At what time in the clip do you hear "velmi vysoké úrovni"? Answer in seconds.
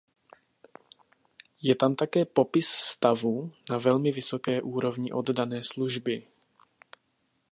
3.77-5.11